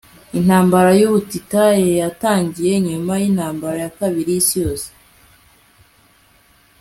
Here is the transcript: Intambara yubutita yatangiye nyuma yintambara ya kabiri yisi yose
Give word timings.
Intambara 0.39 0.89
yubutita 0.99 1.63
yatangiye 2.01 2.73
nyuma 2.87 3.13
yintambara 3.21 3.77
ya 3.85 3.91
kabiri 3.97 4.29
yisi 4.35 4.55
yose 4.63 4.89